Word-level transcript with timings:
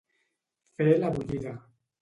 Fer 0.79 0.89
la 1.05 1.13
bullida. 1.19 1.57